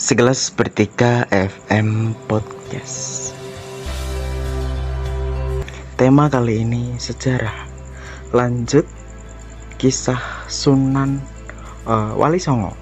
Segelas 0.00 0.48
Bertiga 0.48 1.28
FM 1.28 2.16
Podcast. 2.24 3.36
Tema 6.00 6.24
kali 6.32 6.64
ini 6.64 6.96
sejarah. 6.96 7.68
Lanjut 8.32 8.88
kisah 9.76 10.48
Sunan 10.48 11.20
uh, 11.84 12.16
Wali 12.16 12.40
Songo. 12.40 12.72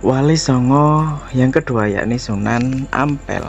Wali 0.00 0.32
Songo 0.32 1.04
yang 1.36 1.52
kedua 1.52 1.92
yakni 1.92 2.16
Sunan 2.16 2.88
Ampel. 2.88 3.44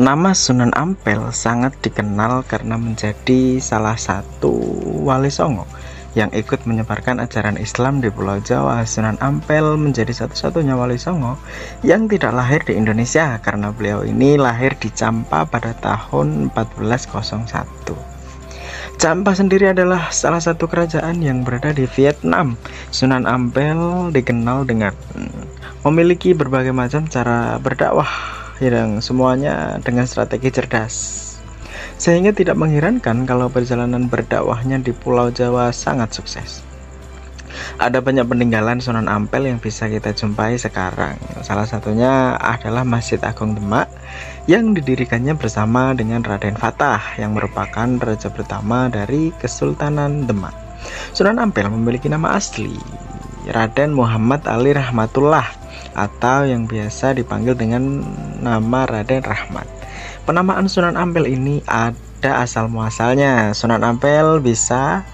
Nama 0.00 0.32
Sunan 0.32 0.72
Ampel 0.72 1.20
sangat 1.36 1.76
dikenal 1.84 2.48
karena 2.48 2.80
menjadi 2.80 3.60
salah 3.60 4.00
satu 4.00 4.56
Wali 5.04 5.28
Songo 5.28 5.68
yang 6.16 6.32
ikut 6.32 6.64
menyebarkan 6.64 7.20
ajaran 7.20 7.60
Islam 7.60 8.00
di 8.00 8.08
Pulau 8.08 8.40
Jawa, 8.40 8.80
Sunan 8.88 9.20
Ampel 9.20 9.76
menjadi 9.76 10.16
satu-satunya 10.16 10.72
wali 10.72 10.96
songo 10.96 11.36
yang 11.84 12.08
tidak 12.08 12.32
lahir 12.32 12.64
di 12.64 12.72
Indonesia 12.72 13.36
karena 13.44 13.68
beliau 13.68 14.00
ini 14.00 14.40
lahir 14.40 14.72
di 14.80 14.88
Campa 14.88 15.44
pada 15.44 15.76
tahun 15.76 16.48
1401. 16.56 18.16
Campa 18.96 19.36
sendiri 19.36 19.76
adalah 19.76 20.08
salah 20.08 20.40
satu 20.40 20.64
kerajaan 20.64 21.20
yang 21.20 21.44
berada 21.44 21.76
di 21.76 21.84
Vietnam. 21.84 22.56
Sunan 22.88 23.28
Ampel 23.28 24.08
dikenal 24.08 24.64
dengan 24.64 24.96
memiliki 25.84 26.32
berbagai 26.32 26.72
macam 26.72 27.04
cara 27.04 27.60
berdakwah 27.60 28.08
yang 28.56 29.04
semuanya 29.04 29.76
dengan 29.84 30.08
strategi 30.08 30.48
cerdas 30.48 31.25
sehingga 31.96 32.32
tidak 32.32 32.56
mengherankan 32.60 33.24
kalau 33.24 33.48
perjalanan 33.48 34.08
berdakwahnya 34.08 34.80
di 34.80 34.92
Pulau 34.92 35.32
Jawa 35.32 35.72
sangat 35.72 36.12
sukses. 36.16 36.66
Ada 37.76 38.04
banyak 38.04 38.28
peninggalan 38.28 38.80
Sunan 38.80 39.08
Ampel 39.08 39.48
yang 39.48 39.60
bisa 39.60 39.88
kita 39.88 40.12
jumpai 40.12 40.60
sekarang. 40.60 41.16
Salah 41.40 41.64
satunya 41.64 42.36
adalah 42.36 42.84
Masjid 42.84 43.20
Agung 43.24 43.56
Demak 43.56 43.88
yang 44.48 44.76
didirikannya 44.76 45.36
bersama 45.36 45.92
dengan 45.96 46.24
Raden 46.24 46.56
Fatah 46.56 47.16
yang 47.16 47.36
merupakan 47.36 47.88
raja 48.00 48.28
pertama 48.32 48.88
dari 48.92 49.32
Kesultanan 49.40 50.28
Demak. 50.28 50.52
Sunan 51.16 51.40
Ampel 51.40 51.66
memiliki 51.72 52.06
nama 52.06 52.36
asli 52.36 52.76
Raden 53.50 53.94
Muhammad 53.94 54.44
Ali 54.46 54.74
Rahmatullah 54.74 55.46
atau 55.96 56.44
yang 56.44 56.68
biasa 56.68 57.16
dipanggil 57.16 57.56
dengan 57.56 58.04
nama 58.42 58.84
Raden 58.84 59.22
Rahmat. 59.24 59.75
Penamaan 60.26 60.66
Sunan 60.66 60.98
Ampel 60.98 61.30
ini 61.30 61.62
ada 61.70 62.42
asal 62.42 62.66
muasalnya. 62.66 63.54
Sunan 63.54 63.86
Ampel 63.86 64.42
bisa 64.42 65.06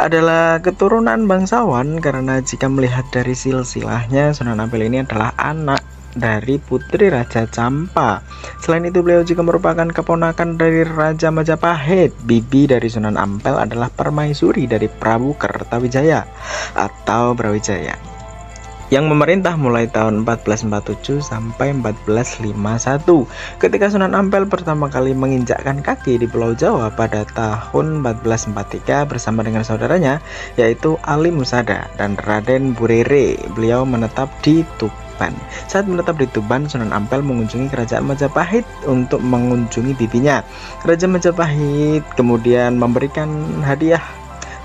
adalah 0.00 0.64
keturunan 0.64 1.28
bangsawan 1.28 2.00
karena 2.00 2.40
jika 2.40 2.72
melihat 2.72 3.04
dari 3.12 3.36
silsilahnya 3.36 4.32
Sunan 4.32 4.56
Ampel 4.56 4.88
ini 4.88 5.04
adalah 5.04 5.36
anak 5.36 5.84
dari 6.16 6.56
putri 6.56 7.12
Raja 7.12 7.44
Campa. 7.44 8.24
Selain 8.56 8.88
itu 8.88 9.04
beliau 9.04 9.20
juga 9.20 9.44
merupakan 9.44 9.84
keponakan 9.84 10.56
dari 10.56 10.80
Raja 10.80 11.28
Majapahit. 11.28 12.16
Bibi 12.24 12.64
dari 12.64 12.88
Sunan 12.88 13.20
Ampel 13.20 13.60
adalah 13.60 13.92
permaisuri 13.92 14.64
dari 14.64 14.88
Prabu 14.88 15.36
Kertawijaya 15.36 16.24
atau 16.72 17.36
Brawijaya 17.36 18.13
yang 18.92 19.08
memerintah 19.08 19.56
mulai 19.56 19.88
tahun 19.88 20.24
1447 20.26 21.24
sampai 21.24 21.72
1451. 21.76 23.60
Ketika 23.60 23.86
Sunan 23.88 24.12
Ampel 24.12 24.44
pertama 24.48 24.92
kali 24.92 25.16
menginjakkan 25.16 25.80
kaki 25.80 26.20
di 26.20 26.26
Pulau 26.28 26.52
Jawa 26.52 26.92
pada 26.92 27.24
tahun 27.32 28.04
1443 28.04 29.08
bersama 29.08 29.40
dengan 29.40 29.64
saudaranya 29.64 30.20
yaitu 30.60 31.00
Ali 31.04 31.32
Musada 31.32 31.88
dan 31.96 32.18
Raden 32.20 32.76
Burere, 32.76 33.38
beliau 33.56 33.88
menetap 33.88 34.28
di 34.44 34.66
Tuban. 34.76 35.32
Saat 35.70 35.86
menetap 35.86 36.18
di 36.18 36.26
Tuban, 36.28 36.66
Sunan 36.66 36.90
Ampel 36.90 37.22
mengunjungi 37.22 37.70
kerajaan 37.70 38.04
Majapahit 38.04 38.66
untuk 38.84 39.22
mengunjungi 39.22 39.94
bibinya. 39.94 40.42
Raja 40.82 41.06
Majapahit 41.06 42.02
kemudian 42.18 42.76
memberikan 42.76 43.30
hadiah 43.62 44.02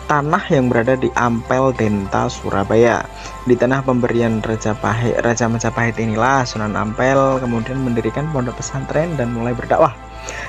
tanah 0.09 0.41
yang 0.49 0.73
berada 0.73 0.97
di 0.97 1.13
Ampel 1.13 1.69
Denta 1.77 2.25
Surabaya. 2.25 3.05
Di 3.45 3.53
tanah 3.53 3.85
pemberian 3.85 4.41
Raja 4.41 4.73
Pahit, 4.73 5.21
Raja 5.21 5.45
Majapahit 5.45 6.01
inilah 6.01 6.41
Sunan 6.49 6.73
Ampel 6.73 7.37
kemudian 7.37 7.77
mendirikan 7.77 8.25
pondok 8.33 8.57
pesantren 8.57 9.13
dan 9.21 9.29
mulai 9.37 9.53
berdakwah. 9.53 9.93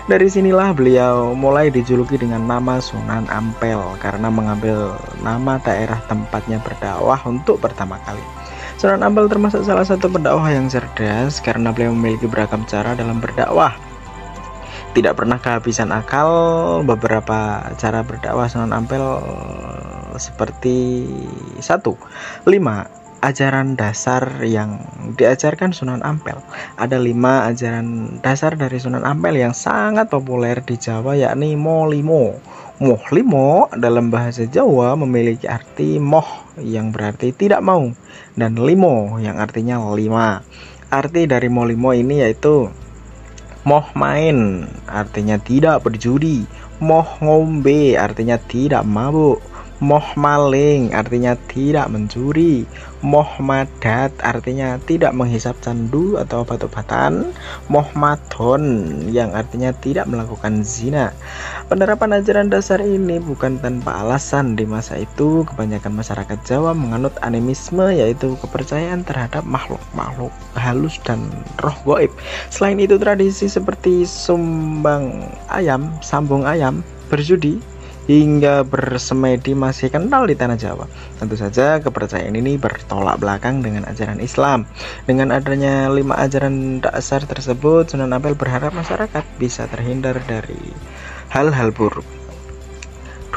Dari 0.08 0.32
sinilah 0.32 0.72
beliau 0.72 1.36
mulai 1.36 1.68
dijuluki 1.68 2.16
dengan 2.16 2.48
nama 2.48 2.80
Sunan 2.80 3.28
Ampel 3.28 3.78
karena 4.00 4.32
mengambil 4.32 4.96
nama 5.20 5.60
daerah 5.60 6.00
tempatnya 6.08 6.56
berdakwah 6.64 7.20
untuk 7.28 7.60
pertama 7.60 8.00
kali. 8.08 8.24
Sunan 8.80 9.04
Ampel 9.04 9.28
termasuk 9.28 9.60
salah 9.60 9.84
satu 9.84 10.08
pendakwah 10.08 10.48
yang 10.48 10.72
cerdas 10.72 11.36
karena 11.44 11.68
beliau 11.68 11.92
memiliki 11.92 12.24
beragam 12.24 12.64
cara 12.64 12.96
dalam 12.96 13.20
berdakwah 13.20 13.76
tidak 14.90 15.22
pernah 15.22 15.38
kehabisan 15.38 15.94
akal 15.94 16.30
beberapa 16.82 17.62
cara 17.78 18.02
berdakwah 18.02 18.50
Sunan 18.50 18.74
Ampel 18.74 19.02
seperti 20.18 21.06
satu. 21.62 21.94
Lima 22.50 22.90
ajaran 23.20 23.76
dasar 23.76 24.40
yang 24.42 24.80
diajarkan 25.14 25.70
Sunan 25.70 26.02
Ampel. 26.02 26.40
Ada 26.80 26.98
lima 26.98 27.46
ajaran 27.46 28.18
dasar 28.24 28.56
dari 28.56 28.80
Sunan 28.80 29.06
Ampel 29.06 29.38
yang 29.38 29.54
sangat 29.54 30.10
populer 30.10 30.58
di 30.64 30.74
Jawa 30.80 31.14
yakni 31.14 31.54
molimo 31.54 32.40
moh 32.80 33.04
limo 33.12 33.68
dalam 33.76 34.08
bahasa 34.08 34.48
Jawa 34.48 34.96
memiliki 34.96 35.44
arti 35.44 36.00
moh 36.00 36.24
yang 36.56 36.96
berarti 36.96 37.28
tidak 37.36 37.60
mau 37.60 37.92
dan 38.40 38.56
limo 38.56 39.20
yang 39.20 39.36
artinya 39.36 39.78
lima. 39.92 40.40
Arti 40.90 41.28
dari 41.30 41.46
molimo 41.46 41.94
ini 41.94 42.24
yaitu 42.24 42.66
Moh 43.60 43.84
main 43.92 44.64
artinya 44.88 45.36
tidak 45.36 45.84
berjudi. 45.84 46.48
Moh 46.80 47.04
ngombe 47.20 47.92
artinya 47.92 48.40
tidak 48.40 48.88
mabuk. 48.88 49.49
Moh 49.80 50.04
maling 50.12 50.92
artinya 50.92 51.32
tidak 51.48 51.88
mencuri. 51.88 52.68
Moh 53.00 53.40
madat 53.40 54.12
artinya 54.20 54.76
tidak 54.84 55.16
menghisap 55.16 55.56
candu 55.64 56.20
atau 56.20 56.44
obat-obatan. 56.44 57.32
Moh 57.72 57.88
madon 57.96 58.60
yang 59.08 59.32
artinya 59.32 59.72
tidak 59.72 60.04
melakukan 60.04 60.60
zina. 60.60 61.16
Penerapan 61.72 62.20
ajaran 62.20 62.52
dasar 62.52 62.84
ini 62.84 63.24
bukan 63.24 63.56
tanpa 63.56 64.04
alasan 64.04 64.52
di 64.52 64.68
masa 64.68 65.00
itu 65.00 65.48
kebanyakan 65.48 65.96
masyarakat 65.96 66.38
Jawa 66.44 66.76
menganut 66.76 67.16
animisme 67.24 67.88
yaitu 67.88 68.36
kepercayaan 68.44 69.00
terhadap 69.08 69.48
makhluk-makhluk 69.48 70.34
halus 70.60 71.00
dan 71.08 71.24
roh 71.64 71.76
goib. 71.88 72.12
Selain 72.52 72.76
itu 72.76 73.00
tradisi 73.00 73.48
seperti 73.48 74.04
sumbang 74.04 75.24
ayam, 75.48 75.88
sambung 76.04 76.44
ayam, 76.44 76.84
berjudi, 77.08 77.56
hingga 78.08 78.64
bersemedi 78.64 79.52
masih 79.52 79.92
kental 79.92 80.24
di 80.24 80.38
tanah 80.38 80.56
Jawa. 80.56 80.86
Tentu 81.20 81.36
saja 81.36 81.82
kepercayaan 81.82 82.36
ini 82.36 82.56
bertolak 82.56 83.20
belakang 83.20 83.60
dengan 83.60 83.84
ajaran 83.88 84.22
Islam. 84.22 84.64
Dengan 85.04 85.34
adanya 85.34 85.92
lima 85.92 86.16
ajaran 86.16 86.80
dasar 86.80 87.26
tersebut, 87.26 87.92
Sunan 87.92 88.14
Ampel 88.14 88.38
berharap 88.38 88.72
masyarakat 88.72 89.24
bisa 89.36 89.68
terhindar 89.68 90.16
dari 90.24 90.58
hal-hal 91.30 91.70
buruk. 91.74 92.06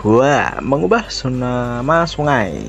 Dua, 0.04 0.60
mengubah 0.60 1.08
nama 1.32 2.04
sungai. 2.04 2.60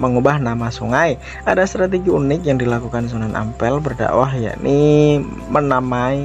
Mengubah 0.00 0.40
nama 0.40 0.72
sungai. 0.72 1.20
Ada 1.44 1.68
strategi 1.68 2.08
unik 2.08 2.48
yang 2.48 2.56
dilakukan 2.56 3.12
Sunan 3.12 3.36
Ampel 3.36 3.76
berdakwah 3.76 4.32
yakni 4.32 5.20
menamai 5.52 6.24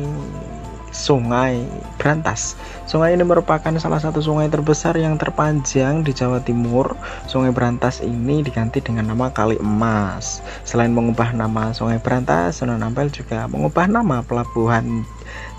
Sungai 0.94 1.66
Brantas. 1.98 2.54
Sungai 2.86 3.18
ini 3.18 3.26
merupakan 3.26 3.74
salah 3.81 3.98
satu 3.98 4.22
sungai 4.22 4.48
terbesar 4.48 4.94
yang 4.96 5.18
terpanjang 5.18 6.06
di 6.06 6.14
Jawa 6.14 6.40
Timur. 6.46 6.94
Sungai 7.26 7.50
Brantas 7.50 8.00
ini 8.00 8.46
diganti 8.46 8.80
dengan 8.80 9.09
nama 9.09 9.34
Kali 9.34 9.58
Emas. 9.58 10.46
Selain 10.64 10.94
mengubah 10.94 11.34
nama 11.34 11.73
Sungai 11.73 11.97
Brantas, 11.97 12.62
Sunan 12.62 12.85
Ampel 12.85 13.09
juga 13.09 13.50
mengubah 13.50 13.90
nama 13.90 14.22
pelabuhan 14.22 15.03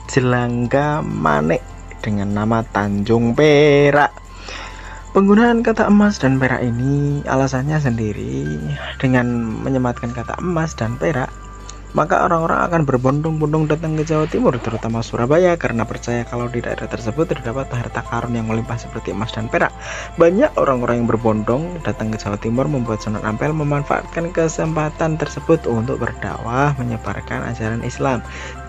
Jelangga 0.09 1.03
Manik 1.03 1.61
dengan 2.01 2.31
nama 2.31 2.63
Tanjung 2.71 3.35
Perak. 3.35 4.25
Penggunaan 5.15 5.63
kata 5.63 5.87
emas 5.87 6.19
dan 6.19 6.43
perak 6.43 6.59
ini 6.59 7.23
alasannya 7.31 7.79
sendiri 7.79 8.51
dengan 8.99 9.31
menyematkan 9.63 10.11
kata 10.11 10.43
emas 10.43 10.75
dan 10.75 10.99
perak 10.99 11.31
maka 11.95 12.27
orang-orang 12.27 12.59
akan 12.67 12.83
berbondong-bondong 12.85 13.71
datang 13.71 13.95
ke 13.95 14.03
Jawa 14.03 14.27
Timur, 14.27 14.59
terutama 14.59 15.01
Surabaya, 15.01 15.55
karena 15.55 15.87
percaya 15.87 16.27
kalau 16.27 16.51
di 16.51 16.59
daerah 16.59 16.91
tersebut 16.91 17.31
terdapat 17.31 17.71
harta 17.71 18.03
karun 18.03 18.35
yang 18.35 18.51
melimpah 18.51 18.75
seperti 18.75 19.15
emas 19.15 19.31
dan 19.31 19.47
perak. 19.47 19.71
Banyak 20.19 20.59
orang-orang 20.59 21.07
yang 21.07 21.09
berbondong 21.09 21.63
datang 21.87 22.11
ke 22.11 22.19
Jawa 22.19 22.37
Timur 22.37 22.67
membuat 22.67 23.01
Sunan 23.01 23.23
Ampel 23.23 23.55
memanfaatkan 23.55 24.35
kesempatan 24.35 25.15
tersebut 25.17 25.63
untuk 25.71 26.03
berdakwah 26.03 26.75
menyebarkan 26.77 27.47
ajaran 27.55 27.87
Islam. 27.87 28.21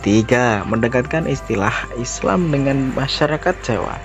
Tiga, 0.06 0.62
mendekatkan 0.69 1.25
istilah 1.25 1.74
Islam 1.98 2.54
dengan 2.54 2.94
masyarakat 2.94 3.57
Jawa. 3.66 3.98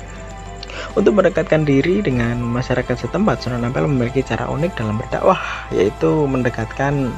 Untuk 0.96 1.12
mendekatkan 1.14 1.62
diri 1.62 2.00
dengan 2.00 2.40
masyarakat 2.40 3.06
setempat, 3.06 3.44
Sunan 3.44 3.68
Ampel 3.68 3.84
memiliki 3.84 4.24
cara 4.24 4.48
unik 4.48 4.80
dalam 4.80 4.96
berdakwah, 4.96 5.38
yaitu 5.70 6.24
mendekatkan 6.24 7.12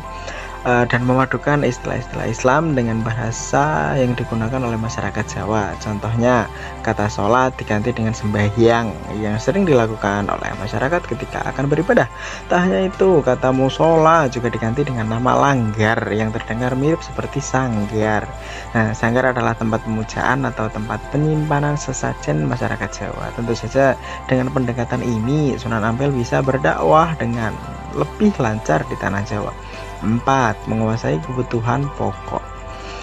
uh, 0.66 0.84
dan 0.86 1.02
memadukan 1.06 1.62
istilah-istilah 1.66 2.26
Islam 2.30 2.74
dengan 2.74 3.02
bahasa 3.02 3.94
yang 3.98 4.14
digunakan 4.14 4.58
oleh 4.62 4.78
masyarakat 4.78 5.24
Jawa. 5.26 5.74
Contohnya, 5.82 6.46
kata 6.86 7.06
sholat 7.10 7.54
diganti 7.58 7.94
dengan 7.94 8.14
sembahyang 8.14 9.18
yang 9.22 9.36
sering 9.38 9.66
dilakukan 9.66 10.30
oleh 10.30 10.50
masyarakat 10.58 11.02
ketika 11.06 11.46
akan 11.50 11.70
beribadah. 11.70 12.06
Tak 12.50 12.68
hanya 12.68 12.88
itu, 12.90 13.22
kata 13.22 13.50
musola 13.50 14.26
juga 14.30 14.50
diganti 14.50 14.86
dengan 14.86 15.10
nama 15.10 15.34
langgar 15.34 15.98
yang 16.10 16.30
terdengar 16.30 16.74
mirip 16.78 17.02
seperti 17.02 17.42
sanggar. 17.42 18.26
Nah, 18.74 18.94
sanggar 18.94 19.30
adalah 19.30 19.54
tempat 19.54 19.82
pemujaan 19.84 20.46
atau 20.48 20.70
tempat 20.70 20.98
penyimpanan 21.10 21.74
sesajen 21.78 22.46
masyarakat 22.46 22.90
Jawa. 22.90 23.34
Tentu 23.34 23.54
saja 23.54 23.94
dengan 24.26 24.50
pendekatan 24.50 25.02
ini 25.02 25.54
Sunan 25.58 25.84
Ampel 25.84 26.14
bisa 26.14 26.40
berdakwah 26.40 27.14
dengan 27.18 27.52
lebih 27.92 28.32
lancar 28.40 28.84
di 28.88 28.96
tanah 28.96 29.22
Jawa. 29.28 29.52
4. 30.02 30.68
Menguasai 30.68 31.22
kebutuhan 31.22 31.88
pokok. 31.96 32.52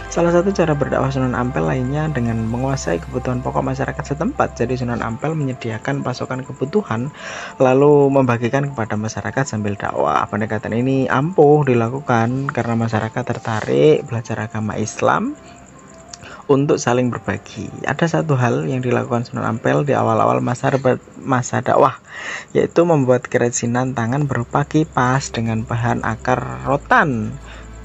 Salah 0.09 0.33
satu 0.33 0.49
cara 0.49 0.73
berdakwah 0.73 1.13
Sunan 1.13 1.37
Ampel 1.37 1.61
lainnya 1.69 2.09
dengan 2.09 2.41
menguasai 2.49 2.97
kebutuhan 2.97 3.45
pokok 3.45 3.61
masyarakat 3.61 4.01
setempat. 4.01 4.57
Jadi 4.57 4.81
Sunan 4.81 5.05
Ampel 5.05 5.37
menyediakan 5.37 6.01
pasokan 6.01 6.41
kebutuhan 6.41 7.13
lalu 7.61 8.09
membagikan 8.09 8.73
kepada 8.73 8.97
masyarakat 8.97 9.45
sambil 9.45 9.77
dakwah. 9.77 10.25
Pendekatan 10.25 10.73
ini 10.73 11.05
ampuh 11.05 11.61
dilakukan 11.61 12.49
karena 12.49 12.73
masyarakat 12.73 13.21
tertarik 13.21 14.01
belajar 14.09 14.49
agama 14.49 14.81
Islam 14.81 15.37
untuk 16.49 16.81
saling 16.81 17.13
berbagi. 17.13 17.69
Ada 17.85 18.19
satu 18.19 18.33
hal 18.33 18.65
yang 18.65 18.81
dilakukan 18.81 19.29
Sunan 19.29 19.45
Ampel 19.45 19.85
di 19.85 19.93
awal-awal 19.93 20.41
masa 20.41 20.73
masa 21.21 21.61
dakwah, 21.61 22.01
yaitu 22.57 22.81
membuat 22.83 23.29
kerajinan 23.29 23.93
tangan 23.93 24.25
berupa 24.25 24.65
kipas 24.65 25.29
dengan 25.29 25.61
bahan 25.61 26.01
akar 26.01 26.65
rotan 26.65 27.37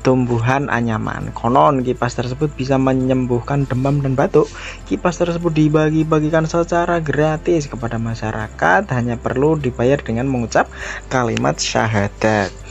tumbuhan 0.05 0.69
anyaman. 0.69 1.33
Konon 1.33 1.81
kipas 1.81 2.17
tersebut 2.17 2.53
bisa 2.53 2.77
menyembuhkan 2.77 3.65
demam 3.65 4.05
dan 4.05 4.13
batuk. 4.13 4.47
Kipas 4.85 5.17
tersebut 5.17 5.51
dibagi-bagikan 5.57 6.45
secara 6.45 7.01
gratis 7.01 7.67
kepada 7.67 7.97
masyarakat, 7.97 8.85
hanya 8.93 9.17
perlu 9.17 9.57
dibayar 9.57 9.99
dengan 9.99 10.29
mengucap 10.29 10.69
kalimat 11.09 11.57
syahadat. 11.57 12.64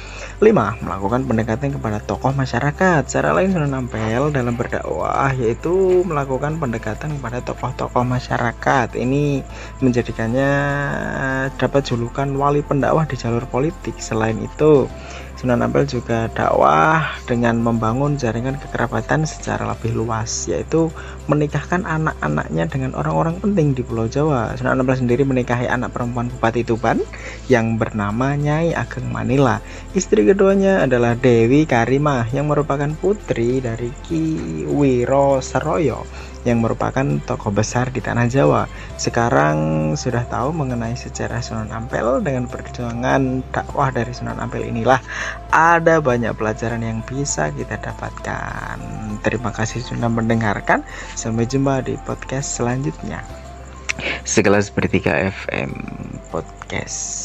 5. 0.43 0.83
Melakukan 0.83 1.23
pendekatan 1.23 1.71
kepada 1.71 2.03
tokoh 2.03 2.35
masyarakat. 2.35 3.07
Cara 3.07 3.31
lain 3.31 3.55
Sunan 3.55 3.71
Ampel 3.71 4.27
dalam 4.35 4.59
berdakwah 4.59 5.31
yaitu 5.39 6.03
melakukan 6.03 6.59
pendekatan 6.59 7.15
kepada 7.15 7.39
tokoh-tokoh 7.39 8.03
masyarakat. 8.03 8.99
Ini 8.99 9.39
menjadikannya 9.79 10.51
dapat 11.55 11.87
julukan 11.87 12.27
wali 12.35 12.59
pendakwah 12.59 13.07
di 13.07 13.15
jalur 13.15 13.47
politik. 13.47 13.95
Selain 14.03 14.35
itu, 14.35 14.91
Sunan 15.43 15.59
Ampel 15.59 15.83
juga 15.83 16.31
dakwah 16.31 17.19
dengan 17.27 17.59
membangun 17.59 18.15
jaringan 18.15 18.55
kekerabatan 18.63 19.27
secara 19.27 19.75
lebih 19.75 19.91
luas, 19.91 20.47
yaitu 20.47 20.87
menikahkan 21.27 21.83
anak-anaknya 21.83 22.71
dengan 22.71 22.95
orang-orang 22.95 23.43
penting 23.43 23.75
di 23.75 23.83
Pulau 23.83 24.07
Jawa. 24.07 24.55
Sunan 24.55 24.79
Ampel 24.79 25.03
sendiri 25.03 25.27
menikahi 25.27 25.67
anak 25.67 25.91
perempuan 25.91 26.31
Bupati 26.31 26.63
Tuban 26.63 27.03
yang 27.51 27.75
bernama 27.75 28.39
Nyai 28.39 28.71
Ageng 28.71 29.11
Manila. 29.11 29.59
Istri 29.91 30.31
keduanya 30.31 30.87
adalah 30.87 31.11
Dewi 31.19 31.67
Karimah 31.67 32.31
yang 32.31 32.47
merupakan 32.47 32.95
putri 32.95 33.59
dari 33.59 33.91
Ki 34.07 34.63
Wiro 34.63 35.43
Seroyo 35.43 36.07
yang 36.43 36.59
merupakan 36.59 37.03
tokoh 37.23 37.51
besar 37.51 37.89
di 37.91 38.03
tanah 38.03 38.27
Jawa. 38.27 38.67
Sekarang 38.99 39.91
sudah 39.95 40.27
tahu 40.27 40.51
mengenai 40.51 40.95
sejarah 40.95 41.39
Sunan 41.39 41.71
Ampel 41.71 42.19
dengan 42.23 42.47
perjuangan 42.47 43.43
dakwah 43.51 43.89
dari 43.91 44.11
Sunan 44.11 44.39
Ampel 44.39 44.67
inilah 44.67 44.99
ada 45.51 46.03
banyak 46.03 46.35
pelajaran 46.35 46.83
yang 46.83 46.99
bisa 47.07 47.51
kita 47.55 47.79
dapatkan. 47.79 48.77
Terima 49.23 49.55
kasih 49.55 49.79
sudah 49.79 50.11
mendengarkan. 50.11 50.83
Sampai 51.15 51.47
jumpa 51.47 51.83
di 51.87 51.95
podcast 52.03 52.59
selanjutnya. 52.59 53.23
Sekelas 54.25 54.73
bertiga 54.73 55.29
FM 55.29 55.71
Podcast. 56.33 57.22